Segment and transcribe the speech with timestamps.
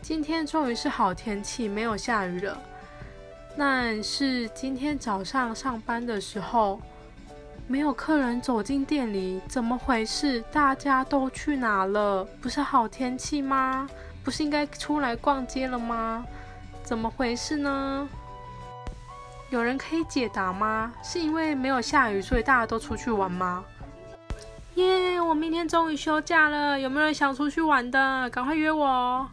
[0.00, 2.58] 今天终于是好天气没有下雨了。
[3.56, 6.80] 但是今天早上上班的时候
[7.66, 10.42] 没有客人走进店里怎么回事？
[10.52, 12.24] 大家都去哪了？
[12.40, 13.88] 不是好天气吗？
[14.24, 16.24] 不是应该出来逛街了吗？
[16.82, 18.08] 怎么回事呢？
[19.50, 20.92] 有人可以解答吗？
[21.02, 23.64] 是因为没有下雨所以大家都出去玩吗？
[24.76, 28.30] 耶我明天终于休假了有没有人想出去玩的？
[28.30, 29.28] 赶快约我哦。